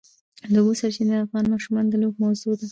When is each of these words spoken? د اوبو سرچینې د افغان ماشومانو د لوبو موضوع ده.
د 0.51 0.53
اوبو 0.59 0.73
سرچینې 0.79 1.13
د 1.17 1.21
افغان 1.25 1.45
ماشومانو 1.53 1.89
د 1.91 1.95
لوبو 2.01 2.17
موضوع 2.23 2.53
ده. 2.59 2.65